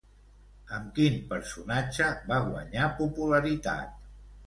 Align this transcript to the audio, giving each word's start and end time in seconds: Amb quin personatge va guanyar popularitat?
Amb 0.77 0.89
quin 0.95 1.19
personatge 1.35 2.09
va 2.33 2.43
guanyar 2.51 2.91
popularitat? 3.05 4.15